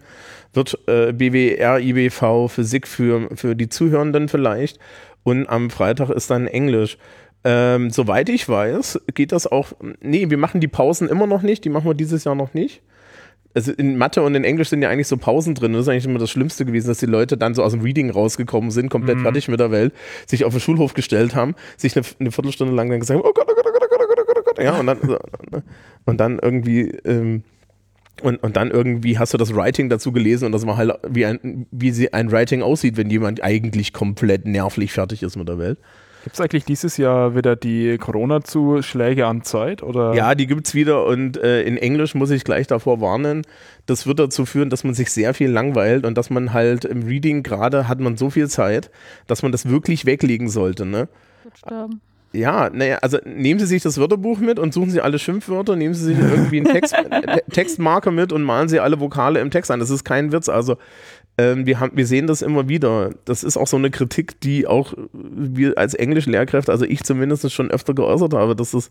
wird 0.51 0.77
äh, 0.87 1.13
BWR, 1.13 1.79
IBV, 1.79 2.49
Physik 2.49 2.85
für, 2.85 3.29
für 3.33 3.55
die 3.55 3.69
Zuhörenden 3.69 4.27
vielleicht 4.27 4.79
und 5.23 5.47
am 5.47 5.69
Freitag 5.69 6.09
ist 6.09 6.29
dann 6.29 6.47
Englisch. 6.47 6.97
Ähm, 7.45 7.89
soweit 7.89 8.27
ich 8.27 8.49
weiß, 8.49 8.99
geht 9.13 9.31
das 9.31 9.47
auch. 9.47 9.71
Nee, 10.01 10.29
wir 10.29 10.37
machen 10.37 10.59
die 10.59 10.67
Pausen 10.67 11.07
immer 11.07 11.25
noch 11.25 11.41
nicht, 11.41 11.63
die 11.63 11.69
machen 11.69 11.85
wir 11.85 11.93
dieses 11.93 12.25
Jahr 12.25 12.35
noch 12.35 12.53
nicht. 12.53 12.81
Also 13.53 13.71
in 13.73 13.97
Mathe 13.97 14.21
und 14.21 14.35
in 14.35 14.43
Englisch 14.43 14.69
sind 14.69 14.81
ja 14.81 14.89
eigentlich 14.89 15.07
so 15.07 15.17
Pausen 15.17 15.55
drin. 15.55 15.73
Das 15.73 15.83
ist 15.83 15.87
eigentlich 15.89 16.05
immer 16.05 16.19
das 16.19 16.29
Schlimmste 16.29 16.65
gewesen, 16.65 16.87
dass 16.87 16.99
die 16.99 17.05
Leute 17.05 17.37
dann 17.37 17.53
so 17.53 17.63
aus 17.63 17.73
dem 17.73 17.81
Reading 17.81 18.09
rausgekommen 18.09 18.71
sind, 18.71 18.89
komplett 18.89 19.19
fertig 19.19 19.47
mit 19.47 19.59
der 19.59 19.71
Welt, 19.71 19.93
sich 20.25 20.45
auf 20.45 20.53
den 20.53 20.61
Schulhof 20.61 20.93
gestellt 20.93 21.35
haben, 21.35 21.55
sich 21.77 21.95
eine, 21.95 22.05
eine 22.19 22.31
Viertelstunde 22.31 22.73
lang 22.73 22.89
dann 22.89 22.99
gesagt 22.99 23.19
haben, 23.19 23.27
oh 23.27 23.33
Gott, 23.33 23.47
oh 23.49 23.55
Gott, 23.55 23.65
oh 23.67 23.71
Gott, 23.71 23.83
oh 23.83 23.87
Gott, 23.89 23.99
oh 24.01 24.15
Gott, 24.15 24.19
oh 24.19 24.25
Gott, 24.25 24.37
oh 24.39 24.53
Gott. 24.55 24.63
Ja, 24.63 24.79
und 24.79 24.87
dann, 24.87 24.97
so, 25.01 25.17
und 26.05 26.19
dann 26.19 26.39
irgendwie, 26.39 26.89
ähm, 27.05 27.43
und, 28.21 28.41
und 28.43 28.55
dann 28.55 28.71
irgendwie 28.71 29.17
hast 29.17 29.33
du 29.33 29.37
das 29.37 29.55
Writing 29.55 29.89
dazu 29.89 30.11
gelesen 30.11 30.45
und 30.45 30.51
das 30.51 30.65
war 30.65 30.77
halt, 30.77 30.93
wie, 31.09 31.25
ein, 31.25 31.67
wie 31.71 31.91
sie 31.91 32.13
ein 32.13 32.31
Writing 32.31 32.61
aussieht, 32.61 32.97
wenn 32.97 33.09
jemand 33.09 33.43
eigentlich 33.43 33.93
komplett 33.93 34.45
nervlich 34.45 34.93
fertig 34.93 35.23
ist 35.23 35.35
mit 35.37 35.47
der 35.47 35.57
Welt. 35.57 35.79
Gibt 36.23 36.35
es 36.35 36.41
eigentlich 36.41 36.65
dieses 36.65 36.97
Jahr 36.97 37.35
wieder 37.35 37.55
die 37.55 37.97
Corona-Zuschläge 37.97 39.25
an 39.25 39.43
Zeit? 39.43 39.81
Oder? 39.81 40.13
Ja, 40.13 40.35
die 40.35 40.45
gibt's 40.45 40.75
wieder 40.75 41.05
und 41.05 41.37
äh, 41.37 41.63
in 41.63 41.77
Englisch 41.77 42.13
muss 42.13 42.29
ich 42.29 42.43
gleich 42.43 42.67
davor 42.67 43.01
warnen. 43.01 43.41
Das 43.87 44.05
wird 44.05 44.19
dazu 44.19 44.45
führen, 44.45 44.69
dass 44.69 44.83
man 44.83 44.93
sich 44.93 45.11
sehr 45.11 45.33
viel 45.33 45.49
langweilt 45.49 46.05
und 46.05 46.17
dass 46.17 46.29
man 46.29 46.53
halt 46.53 46.85
im 46.85 47.03
Reading 47.03 47.41
gerade 47.41 47.87
hat 47.87 47.99
man 47.99 48.17
so 48.17 48.29
viel 48.29 48.47
Zeit, 48.49 48.91
dass 49.25 49.41
man 49.41 49.51
das 49.51 49.67
wirklich 49.67 50.05
weglegen 50.05 50.47
sollte. 50.47 50.85
Ne? 50.85 51.07
Wird 51.43 51.57
sterben. 51.57 52.01
Ja, 52.33 52.69
naja, 52.69 52.99
also 53.01 53.17
nehmen 53.25 53.59
Sie 53.59 53.65
sich 53.65 53.83
das 53.83 53.97
Wörterbuch 53.97 54.39
mit 54.39 54.57
und 54.57 54.73
suchen 54.73 54.89
Sie 54.89 55.01
alle 55.01 55.19
Schimpfwörter, 55.19 55.75
nehmen 55.75 55.93
Sie 55.93 56.05
sich 56.05 56.17
irgendwie 56.17 56.57
einen 56.57 56.71
Text, 56.71 56.95
Textmarker 57.51 58.11
mit 58.11 58.31
und 58.31 58.43
malen 58.43 58.69
Sie 58.69 58.79
alle 58.79 59.01
Vokale 59.01 59.41
im 59.41 59.51
Text 59.51 59.69
an. 59.69 59.81
Das 59.81 59.89
ist 59.89 60.05
kein 60.05 60.31
Witz. 60.31 60.47
Also 60.47 60.77
wir, 61.63 61.79
haben, 61.79 61.91
wir 61.95 62.05
sehen 62.05 62.27
das 62.27 62.41
immer 62.41 62.67
wieder. 62.67 63.11
Das 63.25 63.43
ist 63.43 63.57
auch 63.57 63.67
so 63.67 63.77
eine 63.77 63.91
Kritik, 63.91 64.39
die 64.41 64.67
auch 64.67 64.93
wir 65.13 65.77
als 65.77 65.93
Englischlehrkräfte, 65.93 66.71
also 66.71 66.85
ich 66.85 67.03
zumindest 67.03 67.51
schon 67.51 67.71
öfter 67.71 67.93
geäußert 67.93 68.33
habe, 68.33 68.55
dass 68.55 68.73
es 68.73 68.89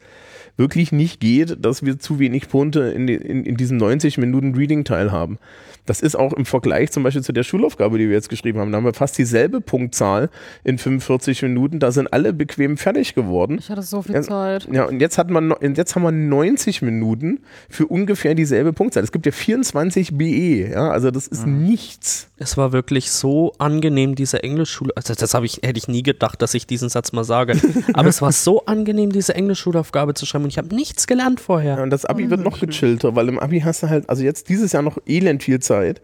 wirklich 0.57 0.92
nicht 0.92 1.21
geht, 1.21 1.64
dass 1.64 1.85
wir 1.85 1.99
zu 1.99 2.19
wenig 2.19 2.49
Punkte 2.49 2.80
in, 2.90 3.09
in, 3.09 3.45
in 3.45 3.57
diesem 3.57 3.76
90 3.76 4.19
Minuten 4.19 4.54
Reading-Teil 4.54 5.12
haben. 5.12 5.38
Das 5.87 6.00
ist 6.00 6.14
auch 6.14 6.33
im 6.35 6.45
Vergleich 6.45 6.92
zum 6.92 7.02
Beispiel 7.02 7.23
zu 7.23 7.33
der 7.33 7.42
Schulaufgabe, 7.42 7.99
die 7.99 8.09
wir 8.09 8.14
jetzt 8.14 8.28
geschrieben 8.28 8.61
haben. 8.61 8.71
Da 8.71 8.76
haben 8.76 8.85
wir 8.85 8.95
fast 8.95 9.19
dieselbe 9.19 9.61
Punktzahl 9.61 10.30
in 10.62 10.78
45 10.78 11.42
Minuten. 11.42 11.80
Da 11.80 11.90
sind 11.90 12.12
alle 12.12 12.33
bequem 12.33 12.76
fertig 12.76 13.14
geworden. 13.14 13.57
Ich 13.59 13.71
hatte 13.71 13.83
so 13.83 14.02
viel 14.02 14.14
Ja, 14.14 14.23
Zeit. 14.23 14.69
Ja, 14.71 14.85
und 14.85 15.00
jetzt, 15.00 15.19
hat 15.19 15.30
man, 15.30 15.52
jetzt 15.75 15.97
haben 15.97 16.02
wir 16.02 16.12
90 16.12 16.83
Minuten 16.83 17.40
für 17.69 17.87
ungefähr 17.87 18.35
dieselbe 18.35 18.73
Punktzahl. 18.73 19.02
Es 19.02 19.12
gibt 19.12 19.26
ja 19.26 19.33
24 19.33 20.16
BE, 20.16 20.71
ja, 20.71 20.90
also 20.90 21.11
das 21.11 21.26
ist 21.26 21.47
nichts. 21.47 22.30
Es 22.42 22.56
war 22.56 22.73
wirklich 22.73 23.11
so 23.11 23.52
angenehm, 23.59 24.14
diese 24.14 24.42
Englischschule. 24.42 24.92
Also 24.97 25.14
das 25.14 25.35
habe 25.35 25.44
ich, 25.44 25.56
hätte 25.62 25.76
ich 25.76 25.88
nie 25.88 26.02
gedacht, 26.02 26.40
dass 26.40 26.54
ich 26.54 26.66
diesen 26.66 26.88
Satz 26.88 27.12
mal 27.12 27.23
sage. 27.23 27.52
Aber 27.92 28.09
es 28.09 28.23
war 28.23 28.32
so 28.32 28.64
angenehm, 28.64 29.12
diese 29.12 29.35
Englischschulaufgabe 29.35 30.14
zu 30.14 30.25
schreiben 30.25 30.44
und 30.44 30.50
ich 30.50 30.56
habe 30.56 30.75
nichts 30.75 31.06
gelernt 31.06 31.38
Ja, 31.38 31.44
vorher. 31.44 31.82
und 31.82 31.90
das 31.90 32.06
Abi 32.06 32.30
wird 32.30 32.40
noch 32.40 32.59
gechillter, 32.59 33.14
weil 33.14 33.28
im 33.28 33.38
Abi 33.38 33.61
hast 33.61 33.82
du 33.82 33.90
halt, 33.90 34.09
also 34.09 34.23
jetzt 34.23 34.49
dieses 34.49 34.73
Jahr 34.73 34.82
noch 34.82 34.97
elend 35.06 35.42
viel 35.42 35.61
Zeit. 35.61 36.00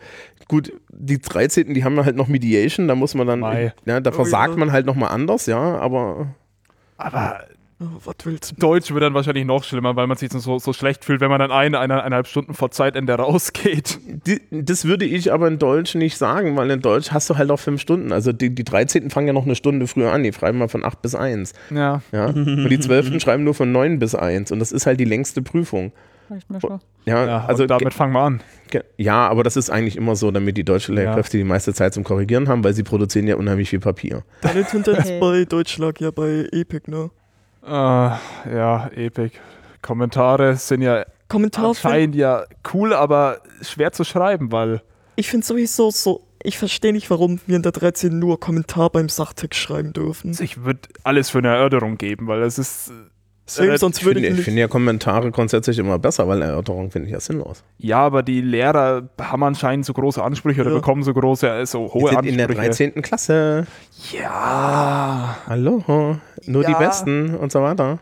Gut, 0.46 0.72
die 0.92 1.18
13., 1.18 1.72
die 1.72 1.84
haben 1.84 1.98
halt 2.04 2.16
noch 2.16 2.28
Mediation, 2.28 2.86
da 2.86 2.94
muss 2.94 3.14
man 3.14 3.26
dann, 3.26 3.40
ja, 3.86 4.00
da 4.00 4.10
Oh 4.10 4.14
versagt 4.14 4.52
ja. 4.52 4.58
man 4.58 4.72
halt 4.72 4.84
nochmal 4.84 5.12
anders, 5.12 5.46
ja, 5.46 5.58
aber 5.58 6.34
Aber 6.98 7.40
Oh, 7.48 7.55
was 7.78 8.14
willst 8.24 8.52
du? 8.52 8.56
Deutsch 8.56 8.90
wird 8.92 9.02
dann 9.02 9.12
wahrscheinlich 9.12 9.44
noch 9.44 9.62
schlimmer, 9.62 9.96
weil 9.96 10.06
man 10.06 10.16
sich 10.16 10.32
so, 10.32 10.58
so 10.58 10.72
schlecht 10.72 11.04
fühlt, 11.04 11.20
wenn 11.20 11.28
man 11.28 11.40
dann 11.40 11.52
eine, 11.52 11.78
eine, 11.78 12.02
eineinhalb 12.02 12.26
Stunden 12.26 12.54
vor 12.54 12.70
Zeitende 12.70 13.14
rausgeht. 13.14 13.98
die, 14.26 14.40
das 14.50 14.86
würde 14.86 15.04
ich 15.04 15.32
aber 15.32 15.48
in 15.48 15.58
Deutsch 15.58 15.94
nicht 15.94 16.16
sagen, 16.16 16.56
weil 16.56 16.70
in 16.70 16.80
Deutsch 16.80 17.12
hast 17.12 17.28
du 17.28 17.36
halt 17.36 17.50
auch 17.50 17.58
fünf 17.60 17.80
Stunden. 17.82 18.12
Also 18.12 18.32
die, 18.32 18.54
die 18.54 18.64
13. 18.64 19.10
fangen 19.10 19.26
ja 19.26 19.32
noch 19.34 19.44
eine 19.44 19.54
Stunde 19.54 19.86
früher 19.86 20.12
an, 20.12 20.22
die 20.22 20.32
schreiben 20.32 20.58
mal 20.58 20.68
von 20.68 20.84
8 20.84 21.02
bis 21.02 21.14
1. 21.14 21.52
Ja. 21.70 22.00
Ja? 22.12 22.26
Und 22.26 22.68
die 22.70 22.80
12. 22.80 23.20
schreiben 23.20 23.44
nur 23.44 23.54
von 23.54 23.70
9 23.72 23.98
bis 23.98 24.14
1 24.14 24.52
und 24.52 24.58
das 24.58 24.72
ist 24.72 24.86
halt 24.86 24.98
die 24.98 25.04
längste 25.04 25.42
Prüfung. 25.42 25.92
Ja, 27.04 27.26
ja 27.26 27.44
also 27.44 27.64
und 27.64 27.70
damit 27.70 27.94
fangen 27.94 28.12
wir 28.12 28.20
an. 28.20 28.40
ja, 28.96 29.28
aber 29.28 29.44
das 29.44 29.56
ist 29.56 29.70
eigentlich 29.70 29.96
immer 29.96 30.16
so, 30.16 30.30
damit 30.30 30.56
die 30.56 30.64
deutschen 30.64 30.94
Lehrkräfte 30.96 31.36
die 31.36 31.44
meiste 31.44 31.72
Zeit 31.72 31.94
zum 31.94 32.02
Korrigieren 32.04 32.48
haben, 32.48 32.64
weil 32.64 32.74
sie 32.74 32.82
produzieren 32.82 33.28
ja 33.28 33.36
unheimlich 33.36 33.70
viel 33.70 33.80
Papier. 33.80 34.24
Deine 34.40 34.64
Tendenz 34.64 35.06
Okay. 35.06 35.20
bei 35.20 35.44
Deutsch 35.44 35.78
lag 35.78 36.00
ja 36.00 36.10
bei 36.10 36.48
Epic, 36.50 36.90
ne? 36.90 37.10
Äh, 37.66 37.70
ja, 37.70 38.88
Epic. 38.94 39.36
Kommentare 39.82 40.56
sind 40.56 40.82
ja 40.82 41.04
Kommentar 41.28 41.74
find, 41.74 41.84
anscheinend 41.86 42.14
ja 42.16 42.44
cool, 42.72 42.92
aber 42.92 43.38
schwer 43.62 43.92
zu 43.92 44.04
schreiben, 44.04 44.52
weil 44.52 44.82
Ich 45.16 45.28
finde 45.28 45.46
sowieso 45.46 45.90
so, 45.90 46.22
ich 46.42 46.58
verstehe 46.58 46.92
nicht, 46.92 47.10
warum 47.10 47.40
wir 47.46 47.56
in 47.56 47.62
der 47.62 47.72
13 47.72 48.16
nur 48.18 48.38
Kommentar 48.38 48.90
beim 48.90 49.08
Sachtext 49.08 49.58
schreiben 49.58 49.92
dürfen. 49.92 50.36
ich 50.40 50.64
würde 50.64 50.80
alles 51.02 51.30
für 51.30 51.38
eine 51.38 51.48
Erörterung 51.48 51.98
geben, 51.98 52.26
weil 52.28 52.42
es 52.42 52.58
ist. 52.58 52.92
Same, 53.48 53.74
äh, 53.74 53.78
sonst 53.78 53.98
Ich 53.98 54.04
würde 54.04 54.18
finde, 54.18 54.32
ich 54.32 54.38
ich 54.40 54.44
finde 54.44 54.60
ja 54.62 54.66
Kommentare 54.66 55.30
grundsätzlich 55.30 55.78
immer 55.78 56.00
besser, 56.00 56.26
weil 56.26 56.42
Erörterung 56.42 56.90
finde 56.90 57.06
ich 57.06 57.12
ja 57.12 57.20
sinnlos. 57.20 57.62
Ja, 57.78 57.98
aber 58.00 58.24
die 58.24 58.40
Lehrer 58.40 59.08
haben 59.20 59.42
anscheinend 59.44 59.86
so 59.86 59.92
große 59.92 60.20
Ansprüche 60.20 60.62
oder 60.62 60.70
Ja. 60.70 60.76
bekommen 60.78 61.04
so 61.04 61.14
große, 61.14 61.48
äh, 61.48 61.64
so 61.64 61.84
Wir 61.84 61.94
hohe 61.94 62.10
sind 62.10 62.26
in 62.26 62.38
der 62.38 62.46
Ansprüche. 62.48 62.68
13. 62.70 63.02
Klasse. 63.02 63.66
Ja. 64.12 65.36
Hallo, 65.46 66.18
nur 66.46 66.64
die 66.64 66.72
Ja. 66.72 66.78
Besten 66.78 67.34
und 67.34 67.52
so 67.52 67.62
weiter. 67.62 67.98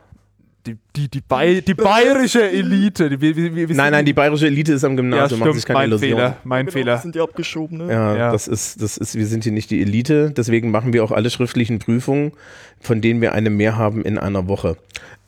Die, 0.67 0.79
die, 0.97 1.09
die, 1.11 1.21
Bay 1.21 1.61
die 1.61 1.75
bayerische 1.75 2.51
Elite. 2.51 3.11
Die, 3.11 3.35
sind- 3.35 3.77
Nein, 3.77 3.93
nein, 3.93 4.07
die 4.07 4.15
bayerische 4.15 4.47
Elite 4.47 4.73
ist 4.73 4.83
am 4.83 4.93
ja, 4.93 4.97
Gymnasium, 4.97 5.41
machen 5.41 5.53
sich 5.53 5.63
stimmt, 5.63 5.77
keine 5.77 5.79
mein 5.79 5.89
Illusionen. 5.91 6.17
Fehler, 6.17 6.37
mein 6.45 6.65
Genau, 6.67 6.73
Fehler. 6.73 6.99
Sind 6.99 7.15
die 7.15 7.21
abgeschoben, 7.21 7.79
ne? 7.79 7.93
Ja, 7.93 8.17
Ja. 8.17 8.33
das 8.33 8.49
ist, 8.49 8.81
das 8.81 8.97
ist, 8.97 9.15
wir 9.15 9.27
sind 9.27 9.45
hier 9.45 9.53
nicht 9.53 9.71
die 9.71 9.83
Elite, 9.83 10.31
deswegen 10.35 10.71
machen 10.71 10.95
wir 10.95 11.05
auch 11.05 11.13
alle 11.13 11.29
schriftlichen 11.29 11.81
Prüfungen, 11.81 12.33
von 12.81 13.03
denen 13.03 13.21
wir 13.21 13.33
eine 13.33 13.51
mehr 13.51 13.77
haben 13.77 14.03
in 14.07 14.17
einer 14.17 14.49
Woche. 14.49 14.79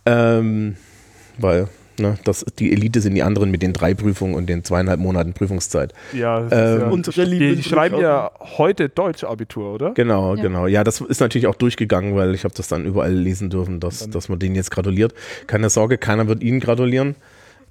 Ähm, 0.07 0.77
weil 1.37 1.69
Ne? 2.01 2.19
Das, 2.25 2.45
die 2.59 2.73
Elite 2.73 3.01
sind 3.01 3.15
die 3.15 3.23
anderen 3.23 3.51
mit 3.51 3.63
den 3.63 3.73
drei 3.73 3.95
Prüfungen 3.95 4.35
und 4.35 4.47
den 4.49 4.65
zweieinhalb 4.65 5.01
Monaten 5.01 5.33
Prüfungszeit. 5.33 5.93
Ja, 6.13 6.47
Ähm, 6.51 6.81
ja 6.81 6.89
Und 6.89 7.17
Rallye 7.17 7.39
die, 7.39 7.57
die 7.57 7.63
schreiben 7.63 8.01
ja 8.01 8.31
heute 8.59 8.89
Deutsch-Abitur, 8.89 9.75
oder? 9.75 9.93
Genau, 9.93 10.35
Ja. 10.37 10.43
genau. 10.43 10.67
Ja, 10.67 10.85
das 10.85 11.01
ist 11.01 11.21
natürlich 11.21 11.47
auch 11.47 11.55
durchgegangen, 11.55 12.15
weil 12.17 12.35
ich 12.35 12.45
habe 12.45 12.55
das 12.55 12.69
dann 12.69 12.85
überall 12.85 13.15
lesen 13.15 13.51
dürfen, 13.51 13.81
dass, 13.81 14.09
dass 14.11 14.29
man 14.29 14.39
denen 14.39 14.55
jetzt 14.55 14.71
gratuliert. 14.71 15.15
Keine 15.47 15.71
Sorge, 15.71 15.99
keiner 15.99 16.29
wird 16.29 16.43
Ihnen 16.43 16.61
gratulieren. 16.61 17.17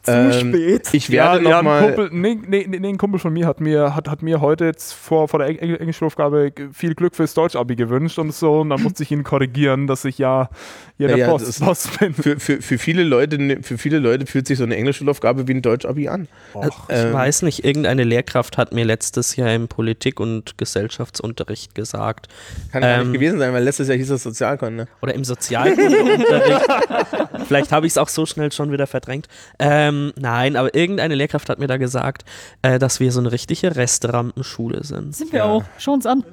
Zu 0.06 0.12
Ähm, 0.12 0.32
spät. 0.54 0.90
Ich 0.94 1.10
werde 1.10 1.44
ja, 1.44 1.50
noch 1.50 1.58
ein 1.60 1.66
mal. 1.66 1.84
Kumpel, 1.94 2.10
nee, 2.12 2.38
nee, 2.48 2.66
nee, 2.68 2.80
nee, 2.80 2.90
ein 2.90 2.98
Kumpel 2.98 3.20
von 3.20 3.34
mir 3.34 3.48
hat 3.48 3.60
mir, 3.60 3.96
hat, 3.96 4.08
hat 4.08 4.22
mir 4.22 4.40
heute 4.42 4.66
jetzt 4.66 4.94
vor, 4.94 5.28
vor 5.28 5.40
der 5.40 5.50
Eng 5.50 5.58
Englischaufgabe 5.76 6.52
viel 6.74 6.94
Glück 6.96 7.16
fürs 7.16 7.34
Deutsch-Abi 7.34 7.76
gewünscht 7.76 8.20
und 8.20 8.34
so. 8.34 8.62
Und 8.62 8.70
dann 8.70 8.82
musste 8.84 9.04
ich 9.04 9.12
ihn 9.12 9.24
korrigieren, 9.24 9.88
dass 9.88 10.06
ich 10.06 10.18
ja 10.18 10.50
hier 10.98 11.10
Ja, 11.10 11.16
der 11.16 11.26
ja, 11.26 11.32
Post, 11.32 11.60
Post 11.64 12.00
bin. 12.00 12.14
Für, 12.14 12.40
für, 12.40 12.62
für, 12.62 12.78
viele 12.78 13.04
Leute, 13.04 13.60
für 13.64 13.78
viele 13.78 14.00
Leute 14.00 14.26
fühlt 14.26 14.48
sich 14.48 14.58
so 14.58 14.64
eine 14.64 14.76
Englischschulaufgabe 14.76 15.48
wie 15.48 15.54
ein 15.54 15.62
Deutsch-Abi 15.62 16.08
an. 16.08 16.28
Och, 16.54 16.88
Ich 16.90 16.96
Ähm, 16.96 17.14
weiß 17.14 17.42
nicht, 17.42 17.66
irgendeine 17.66 18.04
Lehrkraft 18.04 18.58
hat 18.58 18.74
mir 18.74 18.86
letztes 18.86 19.36
Jahr 19.36 19.54
im 19.54 19.68
Politik- 19.68 20.20
und 20.20 20.58
Gesellschaftsunterricht 20.58 21.74
gesagt, 21.76 22.28
Kann 22.72 22.82
gar 22.82 23.00
Ähm, 23.00 23.12
nicht 23.12 23.14
gewesen 23.20 23.40
sein, 23.40 23.54
weil 23.54 23.64
letztes 23.64 23.88
Jahr 23.88 23.98
hieß 23.98 24.10
das 24.10 24.24
Sozialkon. 24.24 24.76
Ne? 24.76 24.88
oder 25.02 25.14
im 25.14 25.24
Sozialkundeunterricht. 25.24 26.66
Vielleicht 27.48 27.72
habe 27.72 27.86
ich 27.88 27.94
es 27.94 27.98
auch 27.98 28.10
so 28.10 28.26
schnell 28.26 28.52
schon 28.52 28.72
wieder 28.72 28.88
verdrängt. 28.88 29.28
Ähm, 29.60 29.95
nein, 30.16 30.56
aber 30.56 30.74
irgendeine 30.76 31.16
Lehrkraft 31.16 31.50
hat 31.50 31.60
mir 31.60 31.68
da 31.68 31.78
gesagt, 31.78 32.24
äh, 32.62 32.80
dass 32.80 33.00
wir 33.00 33.12
so 33.12 33.20
eine 33.20 33.32
richtige 33.32 33.76
Restrampenschule 33.76 34.84
sind. 34.84 35.16
Sind 35.16 35.32
wir 35.32 35.40
Ja. 35.40 35.46
auch. 35.46 35.64
Schau 35.78 35.94
uns 35.94 36.06
an. 36.06 36.24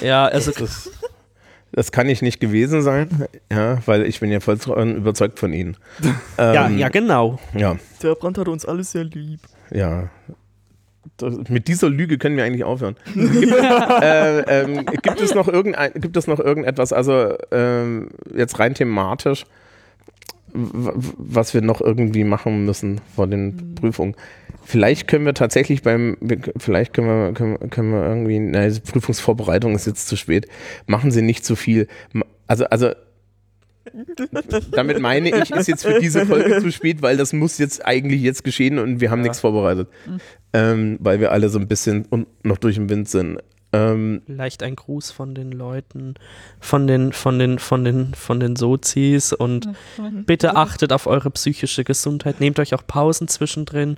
Ja, 0.00 0.26
also 0.26 0.50
Das, 0.52 0.90
das 1.72 1.90
kann 1.92 2.08
ich 2.08 2.20
nicht 2.22 2.38
gewesen 2.40 2.82
sein, 2.82 3.08
ja, 3.50 3.78
weil 3.86 4.06
ich 4.06 4.20
bin 4.20 4.30
ja 4.30 4.40
voll 4.40 4.58
überzeugt 4.96 5.38
von 5.38 5.52
Ihnen. 5.52 5.76
ja, 6.38 6.66
Ähm, 6.66 6.78
ja, 6.78 6.88
genau. 6.88 7.38
ja, 7.54 7.76
Der 8.02 8.14
Brand 8.14 8.38
hat 8.38 8.48
uns 8.48 8.64
alle 8.66 8.84
sehr 8.84 9.04
lieb. 9.04 9.40
ja. 9.70 10.08
Das, 11.18 11.34
mit 11.48 11.68
dieser 11.68 11.88
Lüge 11.90 12.16
können 12.16 12.36
wir 12.36 12.44
eigentlich 12.44 12.64
aufhören. 12.64 12.96
gibt, 13.14 13.52
äh, 14.02 14.40
ähm, 14.62 14.86
gibt, 14.86 15.20
es 15.20 15.34
noch 15.34 15.46
irgendein, 15.46 15.92
gibt 15.94 16.16
es 16.16 16.26
noch 16.26 16.38
irgendetwas, 16.40 16.92
also 16.92 17.36
ähm, 17.50 18.08
jetzt 18.34 18.58
rein 18.58 18.74
thematisch, 18.74 19.44
was 20.54 21.54
wir 21.54 21.62
noch 21.62 21.80
irgendwie 21.80 22.24
machen 22.24 22.64
müssen 22.64 23.00
vor 23.14 23.26
den 23.26 23.74
Prüfungen? 23.74 24.14
Vielleicht 24.64 25.08
können 25.08 25.24
wir 25.26 25.34
tatsächlich 25.34 25.82
beim, 25.82 26.16
vielleicht 26.56 26.94
können 26.94 27.08
wir, 27.08 27.32
können, 27.32 27.70
können 27.70 27.90
wir 27.92 28.04
irgendwie, 28.06 28.38
nein, 28.38 28.68
diese 28.68 28.80
Prüfungsvorbereitung 28.80 29.74
ist 29.74 29.86
jetzt 29.86 30.06
zu 30.06 30.16
spät. 30.16 30.46
Machen 30.86 31.10
Sie 31.10 31.22
nicht 31.22 31.44
zu 31.44 31.56
viel. 31.56 31.88
Also, 32.46 32.66
also 32.66 32.92
damit 34.72 35.00
meine 35.00 35.28
ich, 35.30 35.50
ist 35.50 35.66
jetzt 35.68 35.84
für 35.84 35.98
diese 36.00 36.24
Folge 36.26 36.60
zu 36.60 36.70
spät, 36.70 37.02
weil 37.02 37.16
das 37.16 37.32
muss 37.32 37.58
jetzt 37.58 37.84
eigentlich 37.84 38.22
jetzt 38.22 38.44
geschehen 38.44 38.78
und 38.78 39.00
wir 39.00 39.10
haben 39.10 39.20
Ja. 39.20 39.24
nichts 39.24 39.40
vorbereitet. 39.40 39.88
Ähm, 40.52 40.98
weil 41.00 41.18
wir 41.20 41.32
alle 41.32 41.48
so 41.48 41.58
ein 41.58 41.66
bisschen 41.66 42.04
und 42.10 42.26
noch 42.44 42.58
durch 42.58 42.76
den 42.76 42.88
Wind 42.88 43.08
sind. 43.08 43.38
Ähm, 43.74 44.20
Vielleicht 44.26 44.62
ein 44.62 44.76
Gruß 44.76 45.10
von 45.10 45.34
den 45.34 45.50
Leuten, 45.50 46.14
von 46.60 46.86
den, 46.86 47.12
von 47.12 47.38
den, 47.38 47.58
von 47.58 47.84
den, 47.84 48.12
von 48.14 48.38
den 48.38 48.54
Sozis 48.56 49.32
und 49.32 49.68
bitte 50.26 50.56
achtet 50.56 50.92
auf 50.92 51.06
eure 51.06 51.30
psychische 51.30 51.82
Gesundheit. 51.82 52.38
Nehmt 52.40 52.58
euch 52.58 52.74
auch 52.74 52.86
Pausen 52.86 53.28
zwischendrin 53.28 53.96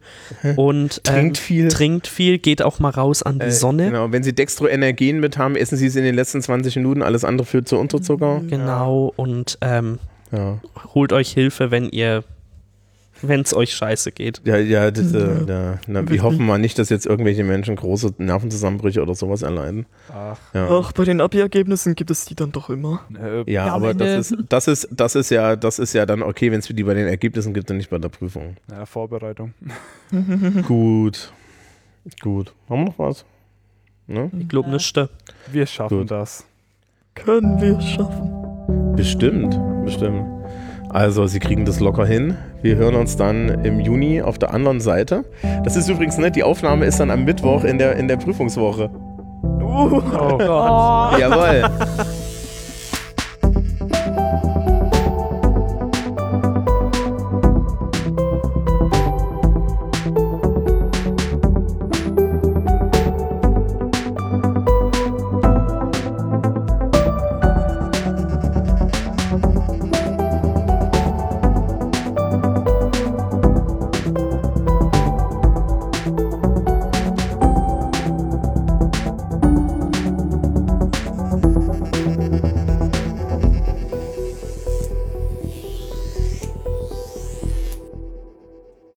und 0.57 1.01
ähm, 1.09 1.13
trinkt 1.15 1.39
viel. 1.39 1.69
trinkt 1.69 2.07
viel, 2.07 2.39
geht 2.39 2.63
auch 2.63 2.79
mal 2.79 2.91
raus 2.91 3.23
an 3.25 3.39
die 3.41 3.47
Äh, 3.47 3.51
Sonne. 3.51 3.87
Genau, 3.87 4.13
wenn 4.13 4.23
Sie 4.23 4.33
Dextroenergen 4.35 5.19
mit 5.21 5.39
haben, 5.39 5.57
essen 5.57 5.77
Sie 5.77 5.87
es 5.87 5.97
in 5.97 6.05
den 6.05 6.15
letzten 6.15 6.41
20 6.41 6.77
Minuten. 6.77 7.03
Alles 7.03 7.25
andere 7.25 7.45
führt 7.47 7.67
zu 7.69 7.77
Unterzucker. 7.77 8.43
Genau, 8.49 9.13
und 9.17 9.59
ähm, 9.61 9.99
Ja, 10.31 10.61
holt 10.95 11.13
euch 11.13 11.33
Hilfe, 11.33 11.71
wenn 11.71 11.89
ihr, 11.91 12.23
wenn 13.29 13.41
es 13.41 13.55
euch 13.55 13.75
scheiße 13.75 14.13
geht. 14.13 14.41
ja, 14.45 14.57
ja, 14.57 14.91
das, 14.91 15.13
äh, 15.13 15.19
Ja. 15.19 15.45
ja. 15.73 15.79
Na, 15.87 16.09
wir 16.09 16.23
hoffen 16.23 16.45
mal 16.47 16.59
nicht, 16.59 16.79
dass 16.79 16.89
jetzt 16.91 17.07
irgendwelche 17.07 17.45
Menschen 17.45 17.77
große 17.77 18.15
Nervenzusammenbrüche 18.19 19.03
oder 19.03 19.15
sowas 19.15 19.43
erleiden. 19.43 19.87
ach, 20.13 20.39
Ja. 20.53 20.69
Ach, 20.71 20.93
bei 20.93 21.05
den 21.05 21.21
Abi-Ergebnissen 21.21 21.95
gibt 21.95 22.11
es 22.11 22.25
die 22.25 22.35
dann 22.35 22.53
doch 22.53 22.71
immer. 22.71 23.01
äh, 23.21 23.51
Ja, 23.51 23.67
aber 23.75 23.95
das 23.95 24.31
ist, 24.33 24.39
das 24.49 24.69
ist, 24.69 24.89
das 24.91 25.15
ist 25.15 25.31
ja, 25.31 25.57
das 25.57 25.79
ist 25.79 25.93
ja 25.93 26.07
dann 26.07 26.23
okay, 26.23 26.51
wenn 26.53 26.61
es 26.61 26.67
die 26.67 26.83
bei 26.85 26.95
den 26.95 27.07
Ergebnissen 27.07 27.55
gibt 27.55 27.71
und 27.71 27.77
nicht 27.79 27.91
bei 27.91 27.99
der 27.99 28.09
Prüfung. 28.09 28.57
ja, 28.71 28.87
Vorbereitung. 28.87 29.55
Gut. 30.67 31.33
Gut. 32.21 32.53
Haben 32.69 32.81
wir 32.81 32.85
noch 32.87 32.99
was? 32.99 33.25
Ne? 34.07 34.31
Ich 34.39 34.49
glaube 34.49 34.71
nicht. 34.71 34.95
Wir 35.51 35.67
schaffen 35.67 36.01
Gut. 36.01 36.11
das. 36.11 36.45
Können 37.15 37.61
wir 37.61 37.81
schaffen. 37.81 38.95
Bestimmt, 38.97 39.59
bestimmt. 39.85 40.27
Also 40.95 41.27
sie 41.27 41.41
kriegen 41.41 41.65
das 41.65 41.81
locker 41.81 42.07
hin. 42.07 42.37
Wir 42.63 42.77
hören 42.77 42.95
uns 42.95 43.17
dann 43.17 43.49
im 43.65 43.81
Juni 43.81 44.23
auf 44.23 44.39
der 44.39 44.55
anderen 44.55 44.81
Seite. 44.81 45.25
Das 45.65 45.75
ist 45.75 45.89
übrigens 45.89 46.19
nett, 46.19 46.37
die 46.37 46.45
Aufnahme 46.45 46.85
ist 46.85 47.01
dann 47.01 47.11
am 47.11 47.25
Mittwoch 47.25 47.65
in 47.65 47.79
der, 47.79 47.97
in 47.97 48.07
der 48.07 48.17
Prüfungswoche. 48.17 48.91
Uh. 49.43 49.89
Oh 49.91 50.01
Gott. 50.01 50.41
Oh. 50.41 51.19
Jawohl. 51.19 51.65